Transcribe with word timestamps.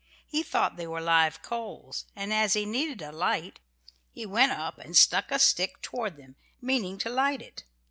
He 0.25 0.41
thought 0.41 0.77
they 0.77 0.87
were 0.87 0.99
live 0.99 1.43
coals, 1.43 2.05
and 2.15 2.33
as 2.33 2.53
he 2.53 2.65
needed 2.65 3.03
a 3.03 3.11
light 3.11 3.59
he 4.09 4.25
went 4.25 4.51
up 4.51 4.79
and 4.79 4.97
stuck 4.97 5.29
a 5.29 5.37
stick 5.37 5.79
toward 5.83 6.17
them, 6.17 6.37
meaning 6.59 6.97
to 6.97 7.09
light 7.11 7.39
it. 7.43 7.65